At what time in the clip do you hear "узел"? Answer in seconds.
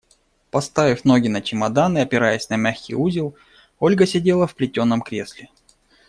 2.95-3.35